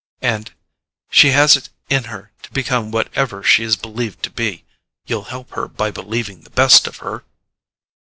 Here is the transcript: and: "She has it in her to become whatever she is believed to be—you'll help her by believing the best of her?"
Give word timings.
and: 0.23 0.53
"She 1.11 1.29
has 1.29 1.55
it 1.55 1.69
in 1.87 2.05
her 2.05 2.31
to 2.41 2.51
become 2.53 2.89
whatever 2.89 3.43
she 3.43 3.63
is 3.63 3.75
believed 3.75 4.23
to 4.23 4.31
be—you'll 4.31 5.25
help 5.25 5.51
her 5.51 5.67
by 5.67 5.91
believing 5.91 6.41
the 6.41 6.49
best 6.49 6.87
of 6.87 6.97
her?" 7.05 7.23